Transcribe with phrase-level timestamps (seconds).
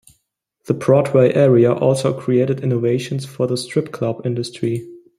[0.65, 4.89] The Broadway area also created innovations for the strip club industry.